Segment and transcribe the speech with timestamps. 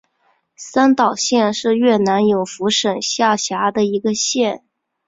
[0.55, 4.63] 三岛县是越南永福省下辖的一个县。